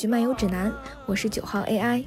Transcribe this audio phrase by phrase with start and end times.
[0.00, 0.72] 剧漫游指南，
[1.04, 2.02] 我是九号 AI。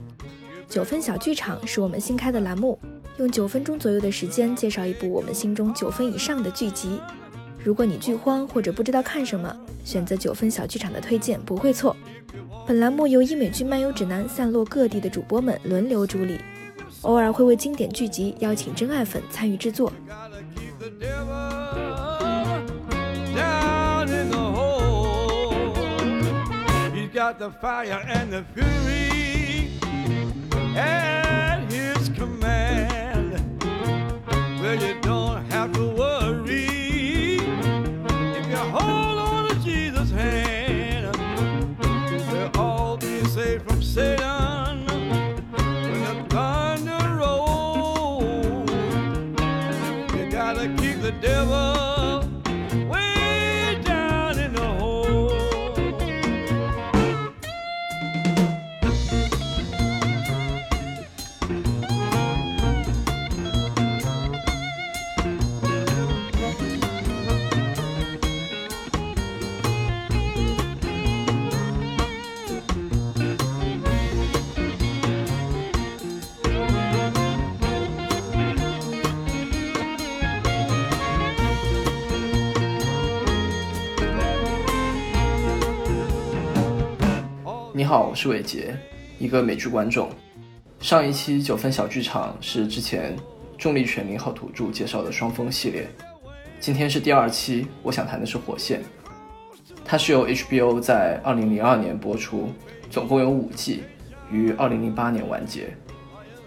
[0.68, 2.80] 九分小剧场是我们新开的栏目，
[3.18, 7.00] 用九分钟左右的时间介绍一部我们心中九分以上的剧集。
[7.64, 9.56] 如果你剧荒或者不知道看什么，
[9.86, 11.96] 选择九分小剧场的推荐不会错。
[12.66, 16.40] 本栏目由英美剧漫游指南散落各地的主播们轮流主理，
[17.04, 19.94] 偶尔会为经典剧集邀请真爱粉参与制作。
[27.24, 29.03] Got the fire and the fury
[87.94, 88.76] 好，我是伟杰，
[89.20, 90.10] 一个美剧观众。
[90.80, 93.16] 上一期九分小剧场是之前
[93.56, 95.88] 重力犬零号土著介绍的双峰系列，
[96.60, 98.82] 今天是第二期，我想谈的是火线。
[99.86, 102.50] 它是由 HBO 在二零零二年播出，
[102.90, 103.84] 总共有五季，
[104.32, 105.72] 于二零零八年完结。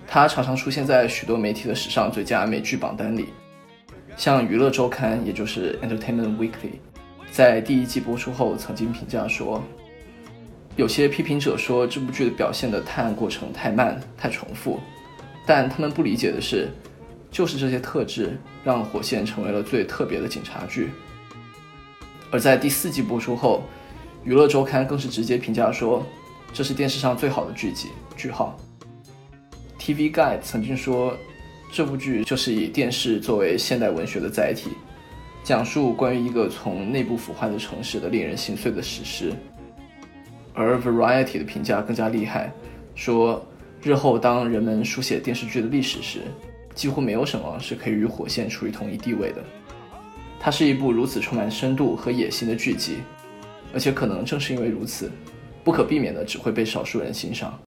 [0.05, 3.27] 它常常出现在许多媒体的史上最佳美剧榜单里，
[4.17, 6.81] 像娱乐周刊，也就是 Entertainment Weekly，
[7.31, 9.63] 在第一季播出后曾经评价说。
[10.77, 14.79] 有些批评者说这部剧的表现的探案过程太慢、太重复，
[15.47, 16.69] 但他们不理解的是，
[17.31, 20.91] 就是这些特质让《火线》成为了最特别的警察剧。
[22.31, 23.63] 而在第四季播出后，
[24.23, 26.05] 娱乐周刊更是直接评价说
[26.53, 27.89] 这是电视上最好的剧集。
[28.15, 28.59] 句号。
[29.79, 31.17] TV Guide 曾经说
[31.73, 34.71] 这部剧就是以电视作为现代文学的载体，
[35.43, 39.33] 讲述关于一个从内部腐坏的城市的令人心碎的史诗。
[40.57, 42.51] 而 Variety 的评价更加厉害，
[42.95, 43.47] 说
[43.83, 46.23] 日后当人们书写电视剧的历史时，
[46.75, 49.45] 几乎没有什么是可以与《火线》处于同一地位的。
[50.41, 52.97] 它是一部如此充满深度和野心的剧集，
[53.75, 55.11] 而且可能正是因为如此，
[55.63, 57.59] 不可避免的只会被少数人欣赏。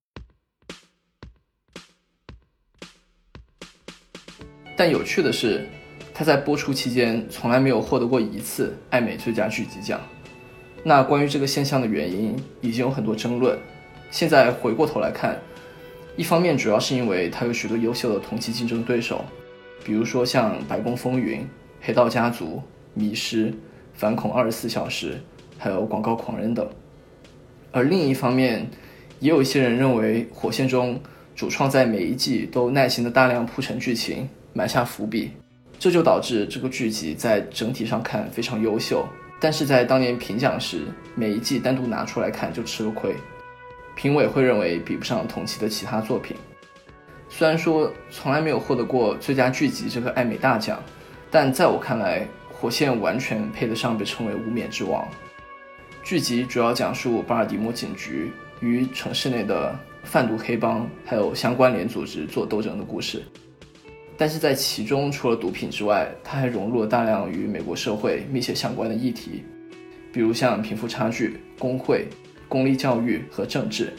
[4.76, 5.68] 但有趣的是，
[6.12, 10.02] 它在播出期间从来没有获得过一次艾美最佳剧集奖。
[10.84, 13.58] 那关于这个现象的原因，已经有很多争论。
[14.12, 15.38] 现在回过头来看，
[16.16, 19.24] 一方面主要是因为它有许多优秀的同期竞争对手，
[19.84, 21.40] 比如说像《白宫风云》
[21.82, 22.46] 《黑道家族》
[22.94, 23.48] 《迷失》
[23.94, 25.14] 《反恐二十四小时》，
[25.58, 26.68] 还有《广告狂人》等。
[27.72, 28.68] 而另一方面，
[29.20, 31.00] 也有一些人认为，《火线》中
[31.36, 35.32] 主创在每一季都耐心的大量铺陈剧情，埋下伏笔，
[35.78, 39.06] 这就导致这个剧集在整体上看非常优秀。
[39.40, 40.84] 但是在当年评奖时，
[41.16, 43.16] 每一季单独拿出来看就吃了亏，
[43.96, 46.36] 评委会认为比不上同期的其他作品。
[47.30, 50.84] 虽然说从来没有获得过最佳剧集这个艾美大奖，
[51.32, 55.08] 但在我看来，《火线》完全配得上被称为无冕之王。
[56.04, 63.24] 剧集主要讲述巴尔的摩警局与城市内的贩毒黑帮还有相关联组织做斗争的故事。
[64.20, 69.46] 但是在其中，除了毒品之外，它还融入了大量与美国社会密切相关的议题，
[70.12, 72.06] 比如像贫富差距、工会、
[72.50, 73.94] 公立教育和政治。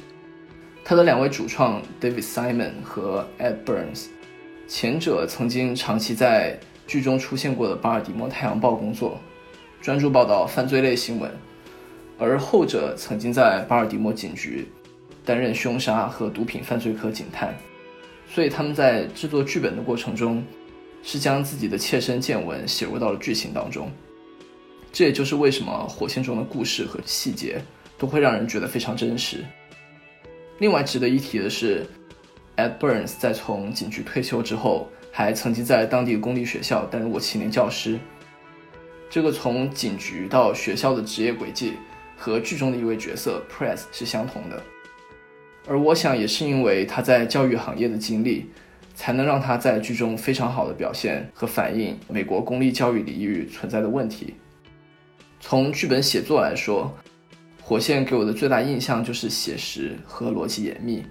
[0.85, 4.09] 他的两位主创 David Simon 和 Ed Burns，
[4.69, 9.19] 前者曾经长期在剧中出现过的巴尔的摩太阳报工作，
[9.81, 11.31] 专注报道犯罪类新闻，
[12.19, 14.69] 而后者曾经在巴尔的摩警局
[15.25, 17.57] 担任凶杀和毒品犯罪科警探。
[18.33, 20.45] 所以他们在制作剧本的过程中，
[21.03, 23.91] 是将自己的切身见闻写入到了剧情当中。
[24.93, 27.61] 这也就是为什么《火线》中的故事和细节
[27.99, 29.45] 都会让人觉得非常真实。
[30.59, 31.85] 另外值得一提的是
[32.57, 37.99] ，Ed Burns 在从警局退休之后，还曾经在当地公立学校担任过七年教师。
[39.09, 41.75] 这个从警局到学校的职业轨迹，
[42.17, 44.63] 和剧中的一位角色 Press 是相同的。
[45.67, 48.47] 而我想，也是因为他在教育行业的经历，
[48.95, 54.35] 才能让他在剧中非常好的表现和反映美国公立教育领域存在的问题。
[55.41, 56.93] 从剧本写作来说，
[57.63, 61.05] 《火线给我的最大印象就是写实和逻辑严密。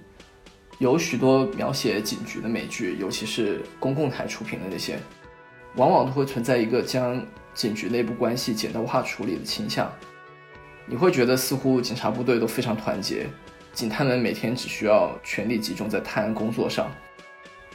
[0.78, 4.98] 有许多描写警局的美剧，尤其是公共台出品的那些，
[5.75, 7.22] 往往都会存在一个将
[7.54, 9.92] 警局内部关系简单化处理的倾向。
[10.86, 13.28] 你会觉得似乎警察部队都非常团结，
[13.74, 16.92] 警探们每天只需要全力集中在探案工作上。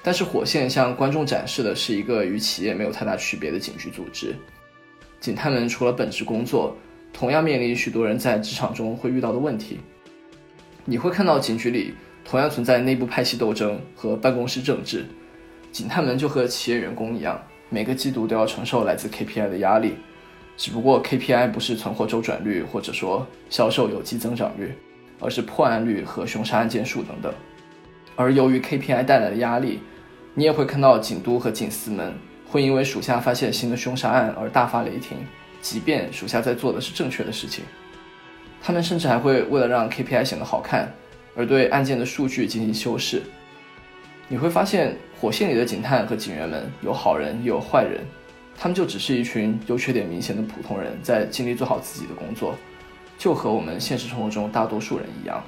[0.02, 4.34] 但是火线向观众展示的是一个与企业没有太大区别的警局组织。
[5.20, 6.76] 警探们除了本职工作，
[7.12, 9.80] 同样面临许多人在职场中会遇到的问题。
[10.84, 11.94] 你会看到警局里。
[12.26, 15.04] 同样存在内部派系斗争和办公室政治，
[15.70, 17.38] 警探们就和企业员工一样，
[17.68, 19.96] 每个季度都要承受来自 KPI 的压力。
[20.56, 24.72] 只不过 KPI 不是存货周转率，或者说销售有机增长率，
[25.24, 27.32] 而是破案率和凶杀案件数等等。
[28.14, 29.80] 而由于 KPI 带来的压力，
[30.34, 32.14] 你也会看到警督和警司们
[32.46, 35.16] 会因为属下发现新的凶杀案而大发雷霆，
[35.60, 37.64] 即便属下在做的是正确的事情。
[38.62, 40.92] 他们甚至还会为了让 KPI 显得好看。
[41.36, 43.20] 而对案件的数据进行修饰，
[44.28, 48.00] 你会发现火线里的警探和警员们有好人也有坏人，
[48.56, 52.54] 他们就只是一群优缺点明显的普通人，在尽力做好自己的工作，
[53.16, 55.42] 就和我们现实生活中大多数人一样。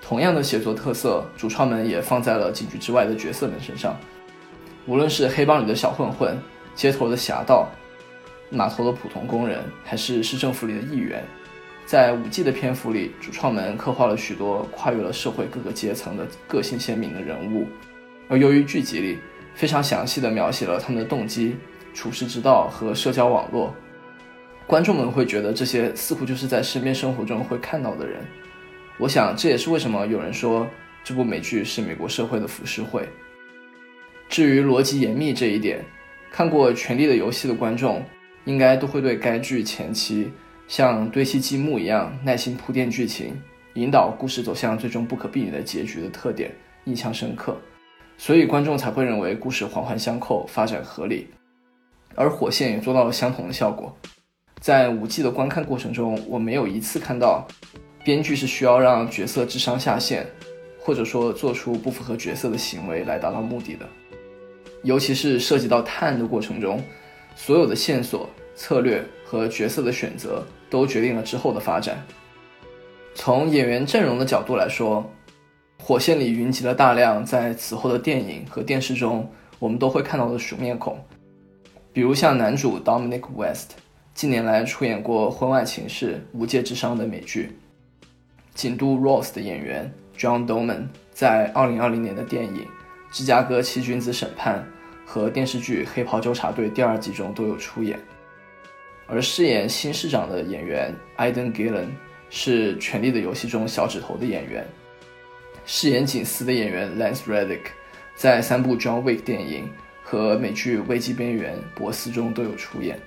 [0.00, 3.96] 同样的写作特色，主创们也放在了警局之外的角色们身上，
[4.86, 6.38] 无论是黑帮里的小混混、
[6.74, 7.68] 街头的侠盗、
[8.50, 11.24] 码头的普通工人，还是市政府里的议员。
[11.84, 17.66] 在五季的篇幅里，主创们刻画了许多跨越了社会各个阶层的个性鲜明的人物，
[18.28, 19.18] 而由于剧集里
[19.54, 21.56] 非常详细的描写了他们的动机、
[21.94, 23.72] 处事之道和社交网络，
[24.66, 28.20] 观众们会觉得这些似乎就是在身边生活中会看到的人。
[28.98, 30.66] 我想这也是为什么有人说
[31.04, 33.08] 这部美剧是美国社会的浮世绘。
[34.28, 35.84] 至于逻辑严密这一点，
[36.32, 38.02] 看过《权力的游戏》的观众
[38.44, 40.30] 应该都会对该剧前期。
[40.66, 43.40] 像堆砌积木一样耐心铺垫剧情，
[43.74, 46.52] 引导故事走向最终不可避免的结局的特点
[46.86, 47.56] 印象深刻，
[48.18, 51.28] 所以观众才会认为故事环环相扣，发展合理。
[52.16, 53.96] 而火线也做到了相同的效果。
[54.60, 57.46] 在五季的观看过程中，我没有一次看到
[58.04, 60.26] 编剧是需要让角色智商下线，
[60.80, 63.86] 或者说做出不符合角色的行为来达到目的的。
[64.82, 66.82] 尤其是涉及到探案的过程中，
[67.34, 70.44] 所有的线索、策略和角色的选择。
[70.68, 72.04] 都决定了之后的发展。
[73.14, 75.08] 从演员阵容的角度来说，
[75.82, 79.30] 《火线》里云集了大量在此后的电影和电视中
[79.60, 80.98] 我们都会看到的熟面孔，
[81.92, 83.74] 比如像男主 Dominic West，
[84.16, 87.50] 近年来出演过《婚外情事》《无界之殇》的美剧；
[88.54, 92.62] 警督 Ross 的演员 John Doman 在2020年的电影
[93.12, 94.66] 《芝加哥七君子审判》
[95.06, 98.00] 和电视剧《黑袍纠察队》第二季中都有出演。
[99.06, 101.88] 而饰演新市长的演员 Iden Gillen
[102.30, 104.66] 是《权力的游戏》中小指头的演员，
[105.66, 107.66] 饰演警司的演员 Lance Reddick
[108.14, 109.68] 在三部 John Wick 电影
[110.02, 112.98] 和美剧《危机边缘》博斯中都有出演，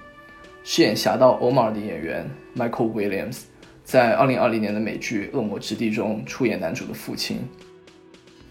[0.72, 3.40] 饰演侠盗 Omar 的演员 Michael Williams
[3.84, 7.40] 在2020年的美剧《恶魔之地》中出演男主的父亲，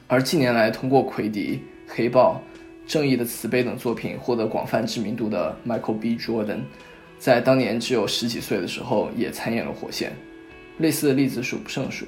[0.09, 1.61] 而近年来通过《魁迪》
[1.95, 2.43] 《黑豹》
[2.93, 6.17] 《正义的慈悲》等作品获得广泛知名度的 Michael B.
[6.17, 6.63] Jordan。
[7.21, 10.11] 在当年只有十几岁的时候，也参演了《火线》，
[10.79, 12.05] 类似的例子数不胜数。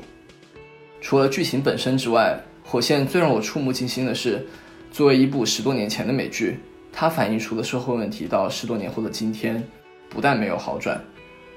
[1.01, 2.37] 除了剧情本身之外，
[2.69, 4.45] 《火线》最让我触目惊心的是，
[4.91, 6.59] 作为一部十多年前的美剧，
[6.93, 9.63] 它反映出的社会问题到十多年后的今天，
[10.11, 11.03] 不但没有好转，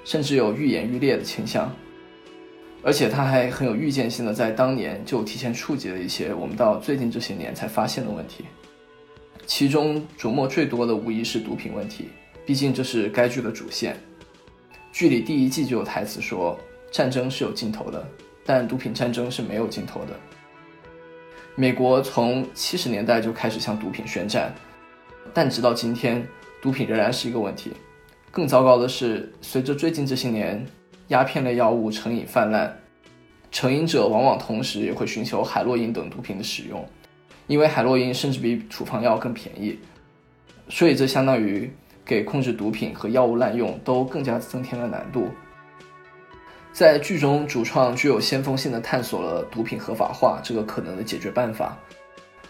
[0.05, 1.69] 甚至有愈演愈烈的倾向。
[2.85, 8.45] 而且他还很有预见性的在当年就提前触及了一些我们到最近这些年才发现的问题，
[9.45, 12.09] 其中琢磨最多的无疑是毒品问题。
[12.45, 13.95] 毕竟这是该剧的主线。
[14.91, 16.59] 剧里第一季就有台词说
[16.91, 18.05] ：“战争是有尽头的，
[18.45, 20.19] 但毒品战争是没有尽头的。”
[21.55, 24.53] 美国从七十年代就开始向毒品宣战，
[25.33, 26.27] 但直到今天，
[26.61, 27.71] 毒品仍然是一个问题。
[28.33, 30.65] 更糟糕的是，随着最近这些年
[31.09, 32.75] 鸦片类药物成瘾泛滥，
[33.51, 36.83] 成瘾者往往同时也会寻求海洛因等毒品的使用，
[37.45, 39.77] 因为海洛因甚至比处方药更便宜，
[40.67, 41.71] 所以这相当于。
[42.05, 45.29] 给控制毒品和药物滥用都更加增添了难度。
[46.73, 51.77] 在剧中，主创具有先锋性的探索了毒品合法化这个可能的解决办法，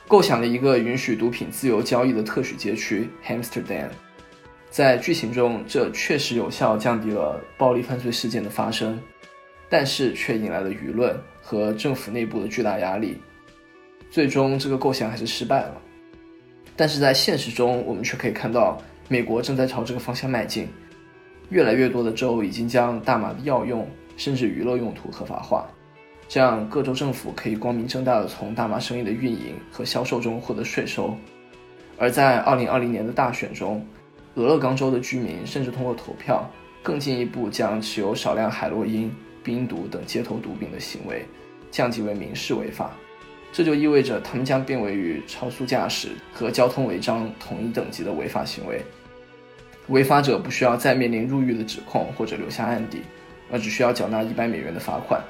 [0.08, 3.90] 构想了一个允许毒品自由交易的特许街区 Hamsterdam。
[4.74, 9.00] 在剧情中，这确实有效降低了暴力犯罪事件的发生，
[9.70, 13.22] 但是却引来了舆论和政府内部的巨大压力，
[14.10, 15.80] 最终这个构想还是失败了。
[16.76, 18.82] 但是在现实中，我们却可以看到。
[19.10, 20.68] 美国正在朝这个方向迈进，
[21.50, 25.70] 越来越多的州已经将大麻的药用甚至娱乐用途合法化，
[26.28, 31.16] 这样各州政府可以光明正大的从大麻生意的运营和销售中获得税收。
[31.98, 33.86] 而在2020年的大选中，
[34.36, 36.50] 俄勒冈州的居民甚至通过投票，
[36.82, 39.14] 更进一步将持有少量海洛因、
[39.44, 41.26] 冰毒等街头毒品的行为
[41.70, 42.92] 降级为民事违法。
[43.52, 48.82] 这就意味着他们将变为与超速驾驶和交通违章同一等级的违法行为。
[49.90, 53.02] 违法者不需要再面临入狱的指控或者留下案底，
[53.52, 55.22] 而只需要缴纳一百美元的罚款。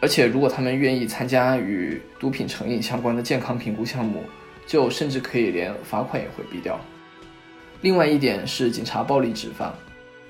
[0.00, 4.22] 而且，如果他们愿意参加与毒品成瘾相关的健康评估项目，
[4.66, 6.80] 就甚至可以连罚款也回避掉。
[7.86, 9.72] 另外一点是警察暴力执法，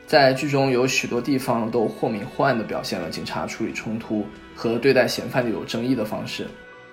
[0.07, 6.47] 在剧中有许多地方都或明或暗地表现了警察处理冲突和对待嫌犯的有争议的方式。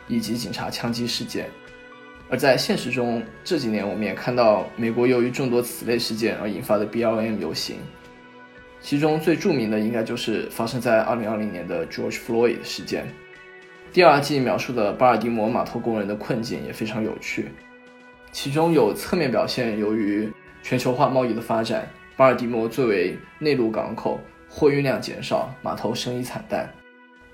[0.08, 1.50] 以及警察枪击事件，
[2.30, 7.76] 而在现实中，这几年我们也看到美国由于众多此类事件而引发的 BLM 游行，
[8.80, 13.06] 其中最著名的应该就是发生在2020年的 George Floyd 事件。
[13.92, 17.50] 第二季描述的巴尔的摩码头工人的困境也非常有趣，
[18.32, 20.32] 其中有侧面表现，由于
[20.64, 24.18] 全球化贸易的发展，巴尔的摩作为内陆港口，
[24.50, 26.68] 货运量减少，码头生意惨淡。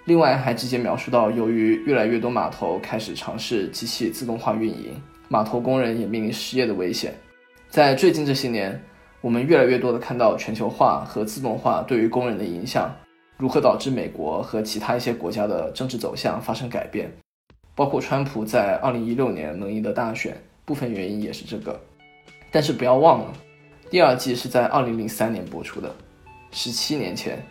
[0.06, 7.14] 另外还直接描述到，由于越来越多码头开始尝试机器自动化运营，码头工人也面临失业的危险。
[7.70, 8.82] 在最近这些年，
[9.22, 12.92] 我们越来越多的看到全球化和自动化对于工人的影响，
[13.38, 17.12] 如何导致美国和其他一些国家的政治走向发生改变，
[17.76, 21.80] 包括川普在2016年能赢得大选，部分原因也是这个。
[22.52, 23.34] 但是不要忘了，
[23.90, 25.94] 第二季是在2003年播出的，
[26.52, 27.42] 十七年前。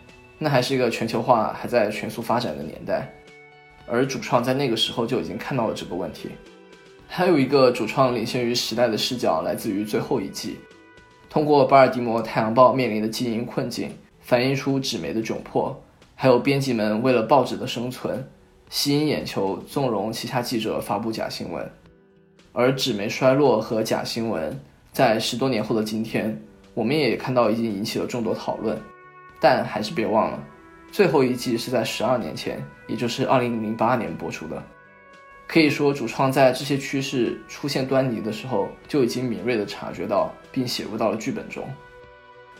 [0.41, 3.13] 那还是一个全球化还在全速发展的年代，
[3.85, 6.29] 而主创在那个时候就已经看到了这个问题。
[7.07, 10.57] 还有一个主创领先于时代的视角，来自于最后一季，
[11.29, 13.91] 通过巴尔的摩太阳报面临的经营困境，
[14.21, 15.77] 反映出纸媒的窘迫，
[16.15, 18.25] 还有编辑们为了报纸的生存，
[18.69, 21.69] 吸引眼球，纵容其他记者发布假新闻。
[22.53, 24.57] 而纸媒衰落和假新闻，
[24.91, 26.39] 在十多年后的今天，
[26.73, 28.77] 我们也看到已经引起了众多讨论。
[29.41, 30.43] 但还是别忘了，
[30.91, 34.61] 最后一季是在十二年前，也就是二零零八年播出的。
[35.47, 41.63] 可以说，主创在这些趋势出现端倪的时候，就已经敏锐地察觉到，并写入到了剧本中。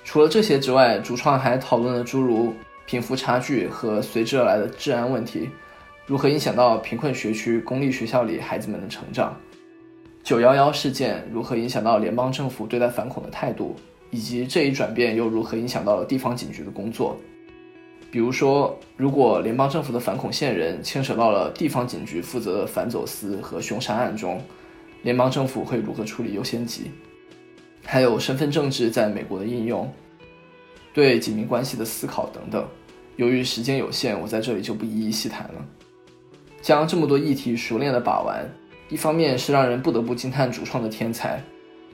[0.06, 2.56] 除了这些之外，主创还讨论了诸如
[2.86, 5.50] 贫富差距和随之而来的治安问题，
[6.06, 9.34] 如何影响到贫困学区公立学校里孩子们的成长；
[10.24, 13.76] 九幺幺事件如何影响到联邦政府对待反恐的态度。
[14.12, 17.16] 以及这一转变又如何影响到了地方警局的工作？
[18.10, 24.42] 比如说，如果联邦政府的反恐线人牵扯到了地方警局负责的反走私和凶杀案中，
[25.04, 26.90] 联邦政府会如何处理优先级？
[27.86, 29.88] 还有身份政治在美国的应用，
[30.92, 32.68] 对警民关系的思考等等。
[33.16, 35.64] 由于时间有限，我在这里就不一一细谈了。
[36.64, 38.44] 将这么多议题熟练的把玩，
[38.90, 41.42] 一方面是让人不得不惊叹主创的天才。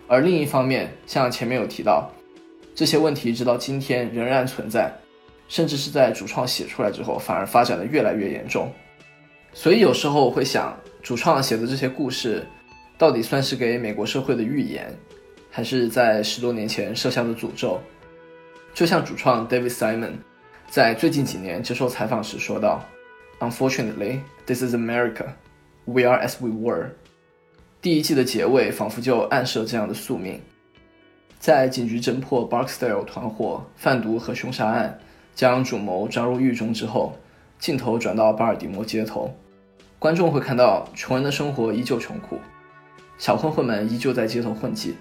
[0.07, 2.09] 而另一方面，像前面有提到，
[2.73, 4.93] 这些问题直到今天仍然存在，
[5.47, 8.71] 甚至是在主创写出来之后，反而发展的越来越严重。
[9.53, 12.45] 所以有时候我会想，主创写的这些故事，
[12.97, 14.93] 到底算是给美国社会的预言，
[15.49, 17.81] 还是在十多年前设下的诅咒？
[18.73, 20.11] 就像主创 David Simon
[20.69, 22.83] 在最近几年接受采访时说道
[23.39, 25.27] ：“Unfortunately, this is America.
[25.85, 26.89] We are as we were.”
[27.81, 30.41] 第一季的结尾仿佛就暗示了这样的宿命。
[31.39, 34.99] 在警局侦破 Barksdale 团伙贩毒和凶杀案，
[35.35, 37.15] 将主谋抓入狱中之后，
[37.59, 39.31] 镜头转到巴尔的摩街头，
[39.99, 42.39] 观众会看到穷人的生活依旧穷苦，
[43.19, 44.95] 小混混们依旧在街头混迹，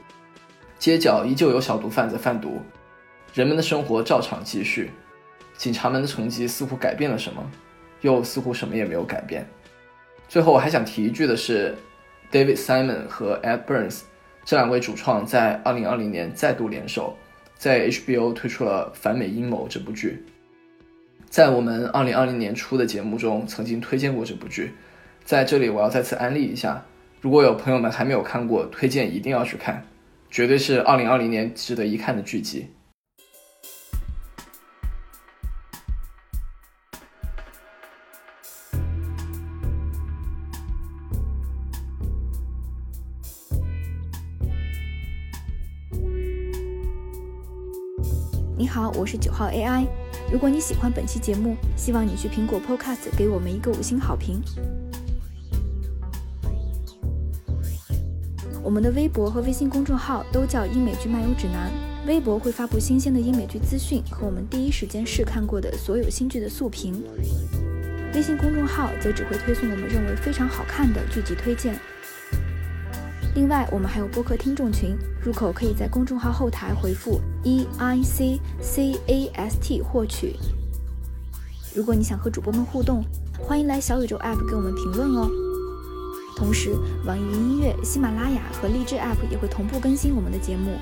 [0.78, 2.60] 街角依旧有小毒贩在贩毒，
[3.32, 4.90] 人们的生活照常继续。
[5.56, 7.42] 警察们的成绩似乎改变了什么，
[8.02, 9.46] 又似乎什么也没有改变。
[10.34, 11.72] 最后我还想提一句的是。
[12.32, 14.00] David Simon 和 Ed Burns
[14.44, 17.16] 这两位主创在2020年再度联手，
[17.56, 20.24] 在 HBO 推出了《反美阴谋》这部剧。
[21.30, 24.72] 在我们2020年初的节目中曾经推荐过这部剧，
[25.24, 26.84] 在这里我要再次安利一下，
[27.20, 29.86] 如果有朋友们还没有看过，推荐一定要去看，
[30.28, 32.66] 绝对是2020年值得一看的剧集。
[48.56, 49.84] 你好，我是九号 AI。
[50.30, 54.40] 如果你喜欢本期节目，希望你去苹果 Podcast 给我们一个五星好评。
[58.62, 61.68] 我们的微博和微信公众号都叫英美剧漫游指南，
[62.06, 67.02] 微博会发布新鲜的英美剧资讯和我们第一时间试看过的所有新剧的速评。
[68.14, 71.74] 微信公众号则只会推送我们认为非常好看的剧集推荐。
[73.34, 80.36] 另外，我们还有播客听众群，入口可以在公众号后台回复 e i c c a s t 获取。
[81.74, 83.04] 如果你想和主播们互动，
[83.36, 85.28] 欢迎来小宇宙 App 给我们评论哦。
[86.36, 86.70] 同时，
[87.04, 90.76] 网易云音乐、喜马拉雅和荔枝 App 也会同步更新我们的节目。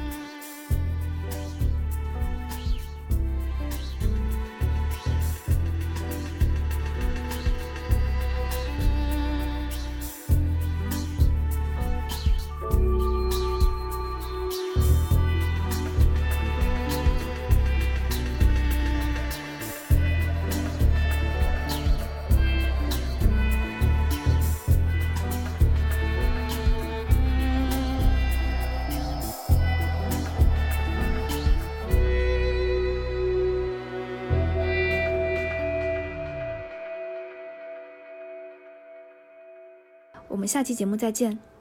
[40.42, 41.51] 我们下期节目再见。